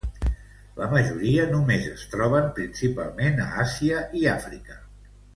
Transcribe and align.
La 0.77 0.85
majoria 0.93 1.43
només 1.51 1.83
es 1.91 2.05
troben 2.13 2.49
principalment 2.59 3.37
a 3.43 3.47
Àsia 3.65 4.01
i 4.23 4.29
Àfrica. 4.37 4.79